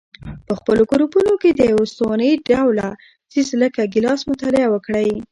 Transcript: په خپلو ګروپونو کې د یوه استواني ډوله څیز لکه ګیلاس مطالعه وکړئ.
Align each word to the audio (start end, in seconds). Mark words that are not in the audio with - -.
په 0.47 0.53
خپلو 0.59 0.81
ګروپونو 0.91 1.33
کې 1.41 1.49
د 1.53 1.61
یوه 1.71 1.83
استواني 1.87 2.31
ډوله 2.47 2.87
څیز 3.31 3.47
لکه 3.63 3.81
ګیلاس 3.93 4.21
مطالعه 4.31 4.67
وکړئ. 4.71 5.09